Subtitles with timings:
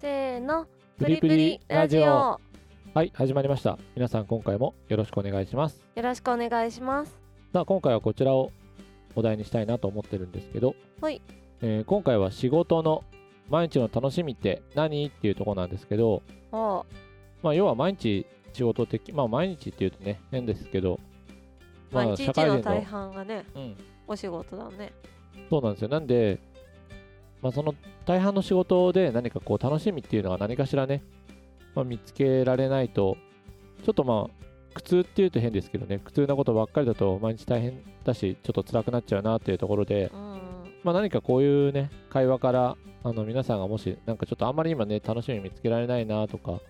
[0.00, 0.66] せーの。
[0.98, 2.40] プリプリラジオ。
[2.94, 3.78] はい始まりました。
[3.94, 5.82] 皆さん今回もよろしくお願いします。
[5.94, 7.18] よろしくお願いします。
[7.52, 8.50] さあ今回はこちらを
[9.14, 11.20] お題にしたいなと思ってるんですけど、はい。
[11.60, 13.04] えー今回は仕事の
[13.50, 16.22] 毎日の楽しみって何っていうところなんですけど。
[16.50, 16.86] お
[17.42, 18.24] まあ要は毎日
[18.54, 20.98] 仕事的まあ毎日っていうとね変ですけど。
[21.92, 23.76] まあまあ一日の大半がねうん。
[24.06, 24.94] お仕事だね。
[25.50, 25.88] そうなんですよ。
[25.88, 26.40] なんで
[27.42, 27.74] まあその
[28.06, 31.02] 大半の仕事で何かこう楽しみっていうのは何かしらね、
[31.74, 33.16] まあ、見つけられないと
[33.84, 34.40] ちょっとまあ
[34.74, 40.40] 苦痛っていうと変ですけどね苦痛なことばっかりだと毎日大変だしちょっと辛くなっちゃうなっていうところで、うん。
[40.82, 46.60] まあ、何かこういうね会話からあの皆さんがもしなんかちょっとあんまり今ね楽しみ見つけられないなとか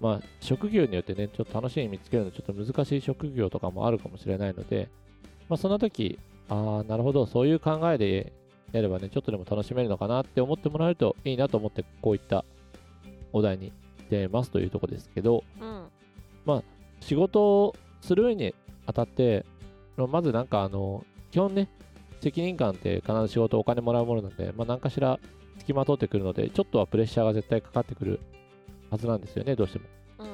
[0.00, 4.88] まあ職業によってねちょっと楽しみ見つけるのちょっと難しい職業とかもあるかもしれないので
[5.48, 8.32] まあそんな時ああなるほどそういう考えで
[8.72, 12.44] やればねちょっとでも楽しめるのかなって思ってもらえるといいなと思ってこういった
[13.32, 15.80] お題にしてますというところですけどうん。
[17.00, 18.54] 仕事をする上に
[18.86, 19.44] あたって
[19.96, 21.68] まあまずなんかあの基本ね
[22.20, 25.18] 責任感って必ず仕事お金もらうものなんで、まあ、何かしら
[25.58, 28.20] 付きまとってくるのでちょっとはプレッシャーが絶対かかってくる
[28.90, 29.84] はずなんですよねどうしても。
[30.18, 30.32] うんうん。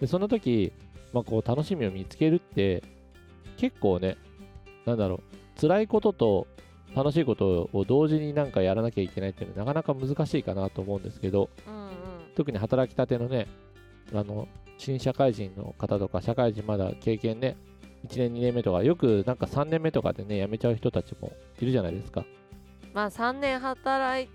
[0.00, 0.72] でその時、
[1.12, 2.82] まあ、こう楽しみを見つけるって
[3.56, 4.16] 結構ね
[4.86, 6.46] なんだろう辛いことと
[6.94, 11.90] 楽しいことを同時になんかやらなきゃいけないっていうのはなかなか難しいかなと思うんですけどうんうん。
[12.34, 13.46] 特に働きたてのね
[14.12, 17.56] あの新社会人の方とか社会人まだ経験ね
[18.06, 22.24] 1年2年目とかよくなんか3年目とかでね辞めちゃう人たちもいるじゃないですか。
[22.92, 24.28] まあ3年働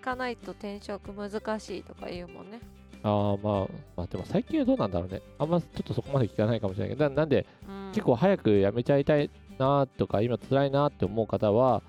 [0.00, 2.60] かないと転職難しいとか言うもんね。
[3.02, 5.22] ああまあまあでも最近はどうなんだろうね。
[5.38, 7.92] あんまちょっとそこまで聞かないかもしれないけどななんでうん。
[7.92, 11.82] 結構早く辞めちゃいたいなとか今辛いなって思う方は、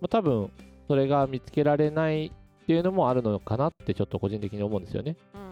[0.00, 0.50] まあ、多分
[0.88, 5.16] それが見つけられないっていうのもあるのかなってちょっと個人的に思うんですよね。
[5.34, 5.48] うんうん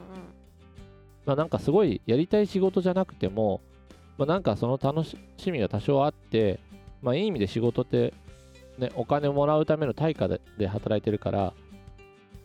[1.26, 3.60] まあなんかすごいやりたい仕事じゃなくても、
[4.16, 6.58] まあ、なんかその楽しみが多少あって、
[7.02, 8.14] まあいい意味で仕事って
[8.78, 11.52] ね、お金をもらうための対価でで働いてるから、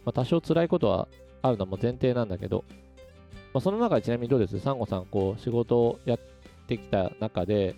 [0.03, 1.07] まあ多少辛いことは
[1.41, 2.65] あるのも前提なんだけど、
[3.53, 4.59] まあその中でちなみにどうです？
[4.59, 6.19] サンゴさん、こう仕事をやっ
[6.67, 7.75] てきた中で、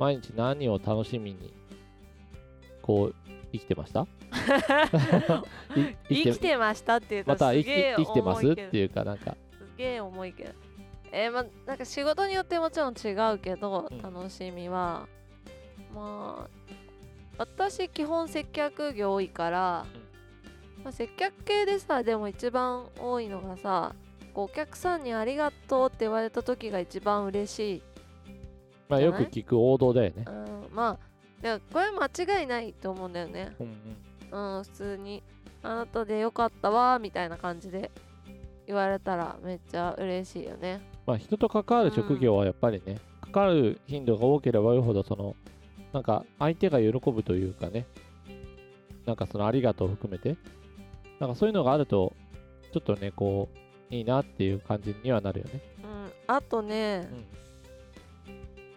[0.00, 1.54] 毎日何を楽しみに、
[2.82, 3.14] こう、
[3.58, 4.02] 生きてました？
[6.10, 7.66] い生きてましたっていうとまた生き
[7.96, 8.48] 生きてます？
[8.50, 10.50] っていうか、なんか、すげえ重いけど。
[11.12, 14.02] えー、まあなんか仕事によってもちろん違うけど、うん。
[14.02, 15.06] 楽しみは。
[15.94, 16.74] まあ
[17.38, 19.86] 私基本接客業多いから、
[20.82, 23.94] まあ、接客系でさでも一番多いのがさ
[24.34, 27.82] お客さんにありがとうって言われた時が一番嬉しい、
[28.88, 30.24] まあよく聞く王道だよね。
[30.26, 30.30] う。
[30.30, 31.13] ん、まあ
[31.44, 33.66] でもこれは間違いないと思うんだよねうん
[34.32, 35.22] うんうん普通に
[35.62, 37.90] あなたでよかったわみたいな感じで
[38.66, 42.98] 言われたらめっちゃ嬉しいよねまあ、人と関わる職業はやっぱりね、
[43.32, 45.36] 関わる頻度が多ければ多いほど、その、
[45.92, 47.86] なんか相手が喜ぶというかね、
[49.04, 50.36] なんかそのありがとうを含めて、
[51.20, 52.14] なんかそういうのがあると、
[52.72, 53.48] ちょっとね、こ
[53.90, 55.60] う、いいなっていう感じにはなるよね。
[55.84, 57.24] うんあとねうん。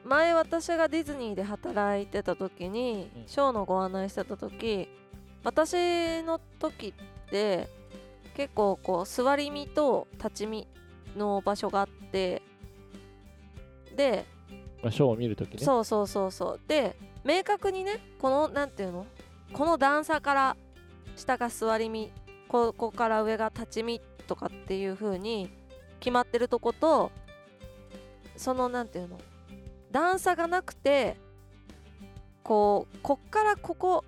[0.07, 3.28] 前私がディズニーで働いてた時に、うん。
[3.28, 4.88] ショーのご案内してた時
[5.44, 7.68] 私の時って
[8.35, 10.67] 結構こう座り身と立ち身
[11.16, 12.41] の場所があって
[13.96, 14.25] で
[14.81, 15.63] まあ、ショーを見るときね。
[15.63, 16.59] そうそうそうそう。
[16.67, 19.07] で明確にねこのなんていうの？
[19.53, 20.57] この段差から
[21.16, 22.12] 下が座り身
[22.47, 25.50] ここから上が立ち身とかっていう風に
[26.00, 27.12] 決まってるとこと
[28.35, 29.17] そのなんていうの？
[29.92, 31.18] 段差がなくて
[32.44, 34.06] こうこっからここ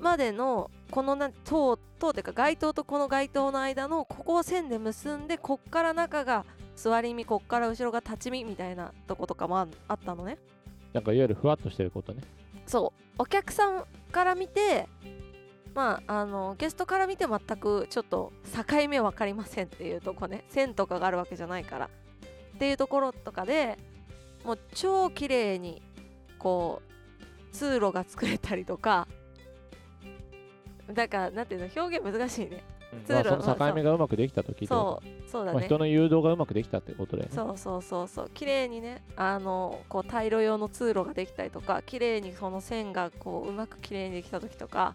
[0.00, 6.44] までのこのなん塔塔っていうか街灯とこの街灯の間のここを線で結んでこっから中が
[6.74, 10.38] 座り身こっから後ろが立ち身みたいなとことかもああったのね。
[10.92, 12.22] なんかいわゆるふわっとしてることね。
[12.66, 13.00] そう。
[13.18, 14.88] お客さんから見て
[15.74, 20.44] まああのゲストから見て全くちょっと境目分かりませんっていうとこね。
[20.48, 21.86] 線とかがあるわけじゃないから。
[21.86, 23.78] っていうところとかで
[24.44, 25.82] もう超綺麗に
[26.38, 26.82] こ
[27.50, 29.06] う通路が作れたりとか。
[30.92, 32.62] だからなんていうの表現難しいね。
[33.06, 37.34] 通まあ、路その境目がうまくできたときそうそうだまあ、ね人の誘導がうまくできたってことだよね。
[37.34, 38.30] そうそうそうそう。
[38.34, 44.94] 綺麗にねあのこう退路用の通路ができたりとか綺麗にその線がこううまく綺麗にできた時とか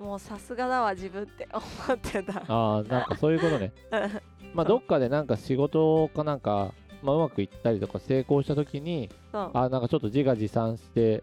[0.00, 2.42] もうさすがだわ自分って思ってた。
[2.48, 3.72] ああ、なんかそういうことね。
[4.54, 9.50] まあ、どっかでなんか仕事かなんか、まあ、うまくいったりとか成功したときに、そう。
[9.54, 11.22] あなんかちょっと自画自賛してっ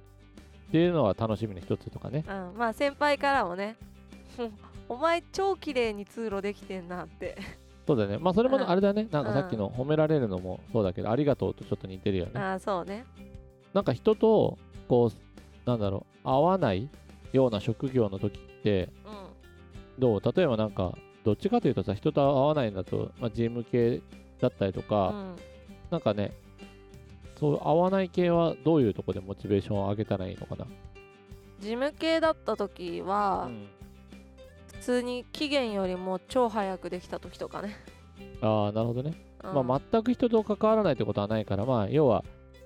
[0.72, 2.24] ていうのは楽しみの一つとかね。
[2.28, 3.76] うん、まあ先輩からもね
[4.90, 7.38] お前超綺麗に通路できてんなって。
[7.86, 8.18] そうだね。
[8.18, 8.70] まあそれもうん。
[8.70, 9.08] あれだね。
[9.12, 12.32] なんかさっきの褒められるのもそうだけどありがとうとちょっと似てるよね。
[12.40, 13.06] ああそうね。
[13.74, 14.58] なんか人と
[14.88, 16.90] こうなんだろう合わない
[17.34, 18.90] ような職業の時って
[19.98, 20.02] うん。
[20.02, 20.22] どう？
[20.36, 24.02] 例えばなんかどっちかというとさ人と合わないんだと、まあ、事務系
[24.40, 25.36] だったりとうか、ん
[25.90, 26.34] なんかね
[27.40, 30.66] そう合わない系はどういうとこでモチベーションを上げたらいいのかな、
[31.60, 33.68] 事務系だった時は、うん。
[34.74, 37.76] 普通に期限よりも超早くできた時とかね、
[38.42, 39.14] ああなるほどね、
[39.44, 39.68] うん。
[39.68, 42.24] まあ、全く人と関わらないってことはないからまあ要は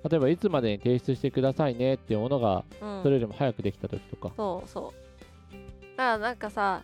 [0.10, 3.04] 例えばいつまでに提出してくださいねっていうものがうん。
[3.04, 4.94] それよりも早くできた時とか、そうそ
[5.52, 5.58] う。
[5.98, 6.84] だからなんかさ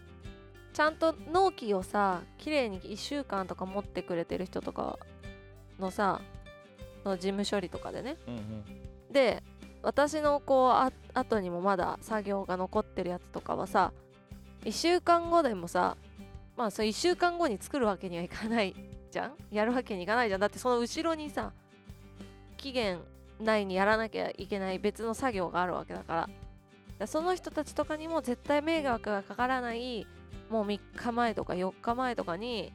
[0.74, 5.00] ちゃんと納期をさ綺麗に1週間とか持ってくれてる人とか
[5.80, 6.22] のさ
[7.06, 8.18] の事務処理とかでね。
[8.28, 8.64] うんうん。
[9.12, 9.42] で
[9.84, 13.94] 私のこうあ後にもまだ作業が残ってるやつとかはさ
[14.66, 15.96] 1週間後でもさ
[16.58, 18.76] まあそ1週間後に作るわけにはいかない
[19.12, 19.34] じゃん？
[19.52, 20.42] やるわけにいかないじゃん。
[20.42, 21.54] だってその後ろにさ
[22.58, 23.00] 期限
[23.40, 26.22] 内にやらなきゃいけない別の作業があるわけだから。
[26.22, 26.32] だか
[27.00, 30.08] らその人たちとかにも絶対迷惑がかからない
[30.50, 32.74] もう3日前とか4日前とかに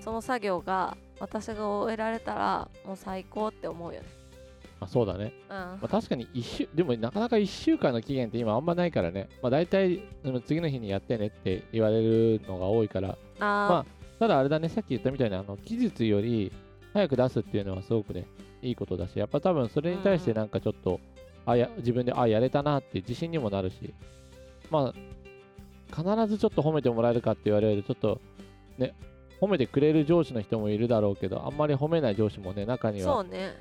[0.00, 4.06] その作業が私が終えられたらもう最高って思うよね。
[4.78, 5.56] まあ、そうだね、うん。
[5.56, 13.16] まあ、確かに一週でもなかなか1週間の期限って今あんまないからね、まあ、大体うん次の日にやってねって言われるのが多いから。
[13.38, 16.50] まあただあれだねさっき言ったみたいにあの期日より
[16.94, 18.26] 早く出すっていうのはすごくね
[18.62, 21.00] いいことだしやっぱ多分それに対してなんかちょっと、
[21.44, 23.94] あや自分であやれたなって自信にもなるし。
[24.70, 25.16] まあ
[25.94, 28.20] 必ずちょっと褒めてもらえるかって言われるとちょっと
[28.78, 28.94] ね
[29.40, 33.54] 褒めてくれる上司の人もいるだろうけどあんまり褒めない上司もね中にはそうね。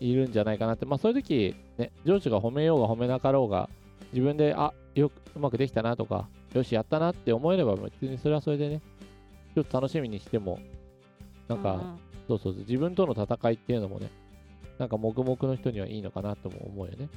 [0.00, 0.86] いるんじゃないかなって。
[0.86, 3.68] まあそういう時ね上司が褒めようが褒めなかろうが
[4.12, 8.80] 自分であよくうまくできたなとかよしやったなって思えれば別にそれはそれでね
[9.54, 10.60] ちょっと楽しみにしても
[11.48, 11.98] なんか、ううん。
[12.28, 14.10] そうそうそう自分との戦いっていうのもね
[14.78, 17.08] なんか黙々の人にはいいのかなとも思うよね。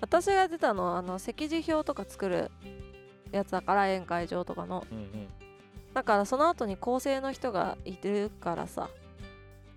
[0.00, 2.50] 私がやってたのはあの席次表とか作る
[3.32, 4.86] やつだから宴会場とかの。
[4.90, 5.23] うんうん
[5.94, 8.90] だからその後に構成の人がいてるからさ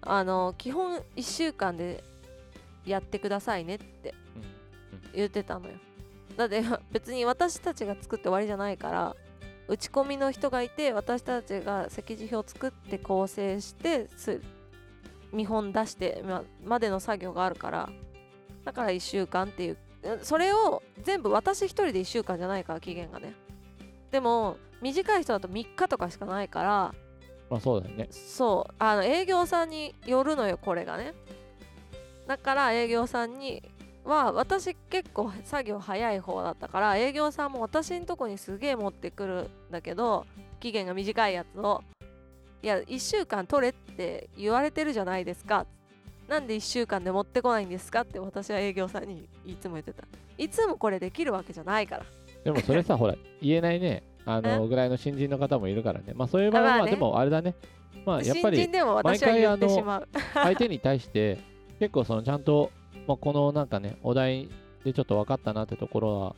[0.02, 2.04] あの基本1週間で
[2.86, 4.16] やってくださいねって
[5.14, 5.76] 言ってたのよ。
[6.36, 9.16] だって別に私たちが作って終わりじゃないから
[9.68, 14.08] 打ち込みの人がいて私たちが席次表作って構成して
[15.34, 16.24] 見本出して
[16.64, 17.90] までの作業があるから
[18.64, 19.78] だから1週間っていう。
[20.22, 23.34] それを全部私一人で1週間じゃないから期限がね。
[24.12, 26.96] でも短い人だと3日とかしかないから
[27.50, 28.08] まあそうだよね。
[28.12, 31.14] そうあの営業さんによるのよこれがね。
[32.28, 33.64] だから営業さんに
[34.04, 40.26] は私結構作業早い方だったから営業さんも私のとこにすげえ持ってくるんだけど
[40.60, 41.84] 期限が短いやつを
[42.62, 45.66] いや1週間取れって言われてるじゃないですか。
[46.28, 50.04] なんで1週間で持ってこないんですかって私は営業さんにいつも言ってた。
[50.38, 52.06] いつもこれできるわけじゃないから
[52.48, 54.04] でもそれさほら言えないね。
[54.26, 56.14] あのぐらいの新人の方もいるからね。
[56.16, 56.92] まあそういう場合はあまあね。
[56.92, 57.56] まあでもあれだね。
[58.06, 60.08] まあやっぱり新人でも私は言ってしまう。
[60.34, 61.40] 相手に対して
[61.78, 62.72] 結構そのちゃんと、
[63.06, 64.48] まあ、このなんかねお題
[64.86, 66.36] でちょっと分かったなってところは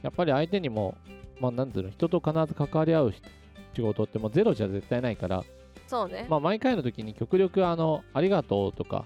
[0.00, 0.94] やっぱり相手にも
[1.40, 3.14] まあなんていうの人と必ず関わり合う
[3.74, 5.44] 仕事ってもうゼロじゃ絶対ないから
[5.86, 9.04] そうね、まあ毎回の時に極力あのありがとうとか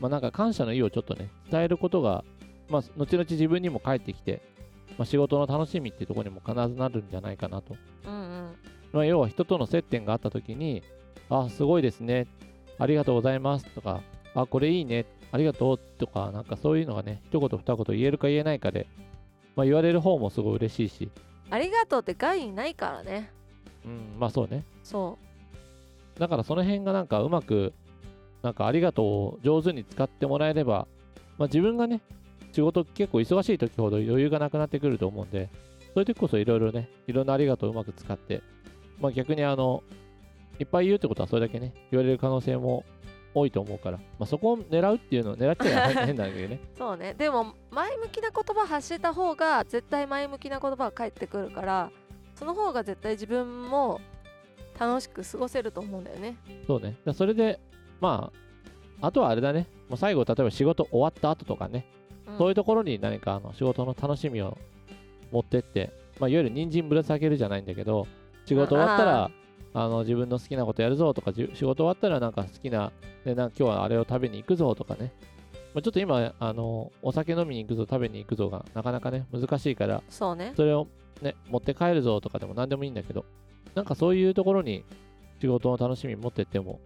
[0.00, 2.24] まあなんか感謝の意をちょっとね伝えることが
[2.70, 4.40] まあ後々自分にも返ってきて、
[4.98, 7.76] まあ、仕事の楽しみっていうところにも必ずなるんじゃないかなと。
[8.04, 8.56] うんうん。
[8.92, 10.82] まあ、要は人との接点があった時に、
[11.28, 12.26] あ、すごいですね、
[12.78, 14.02] ありがとうございますとか、
[14.34, 18.86] あ、これいいね、ありがとうとか、なんかそういうのがね、一言二言言えるか言えないかで、
[19.56, 21.10] まあ、言われる方もすごい嬉しいし、
[21.50, 23.30] ありがとうって害にないからね。
[23.84, 24.64] うん、まあそうね。
[24.84, 25.18] そ
[26.18, 27.72] だからその辺がなんかうまく、
[28.42, 30.86] なんかありがとうを上手に使ってもらえれば、
[31.38, 32.00] まあ自分がね、
[32.52, 35.48] 仕事結構忙しい時ほど余裕がなくなってくると思うんで、
[35.94, 38.42] そういう時こそいろいろね、いろんなありがとうをうまく使って、
[39.00, 39.82] まあ逆にあの、
[40.58, 42.84] いっぱい言うってことはそれだけね、言われる可能性も
[43.34, 46.60] 多いと思うから、まあそこを狙うっていうのを狙っちゃ変変なんだけどね。
[46.74, 51.90] う そうねでも前向きな言葉発した方が絶対前向きな言葉が返ってくるから
[52.34, 54.00] その方が絶対自分も
[54.78, 56.96] 楽しく過ごせると思うんだよねそうね。
[57.12, 57.60] それで、
[58.00, 58.32] ま
[59.02, 61.99] あ、あとはあれだね、もう最後、例えば仕事終わった後とかね、うん
[62.40, 64.56] そういうところに何かあの仕事の楽しみを
[65.30, 68.06] 持ってって、まあ、いわゆる人参ぶら下げるじゃないんだけど、
[68.46, 69.30] 仕事終わったら、
[69.74, 72.92] あの自分の好きなことやるぞとか、じ仕事終わったらなんか好きな、
[73.26, 75.12] でなんか今日はあれを食べに行くぞとかね、
[75.74, 80.54] まあ、ちょっと今あのお酒飲みに行くぞ食べに行くぞがなかなかね難しいからそうね。
[80.56, 80.88] それを
[81.20, 83.26] ね持って帰るぞとかでも何でもいいんだけど
[83.74, 84.82] なんかそういうところに
[85.42, 86.80] 仕事の楽しみ持ってっても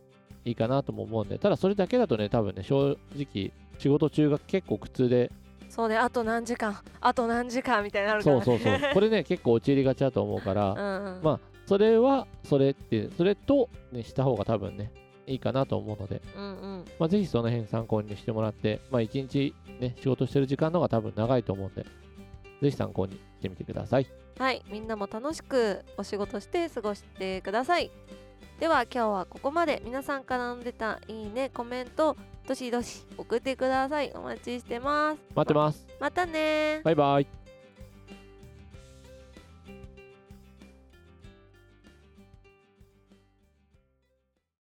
[0.45, 5.31] いいかなとも思うんでただそれだけだとね多分ね正直仕事中が結構苦痛で
[5.75, 8.91] そうねあと何時間あと何時間みたいになるからそうねそうそう。
[8.95, 11.21] これね結構陥りがちだと思うから、うんうん。
[11.21, 14.93] まあそれはそれってそれと、ね、した方が多分ね
[15.27, 16.85] いいかなと思うので、うんうん。
[17.01, 24.07] まあ、ぜひその辺参考にしてもらって、まあ、一日ね仕事してる時間の方が多分長いと思うんでぜひ参考にしてみてください。
[24.39, 27.91] はいみんなも楽しくお仕事して過ごしてください。
[28.61, 29.83] では今日はここまで。
[29.85, 32.17] 皆さんからの出たいいねコメント
[32.47, 34.13] どしどし送ってください。
[34.15, 35.19] お待ちしてます。
[35.35, 35.87] 待ってます。
[35.99, 37.44] またねバイバイ